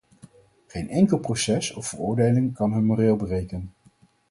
[0.67, 3.73] Geen enkel proces of veroordeling kan hun moreel breken.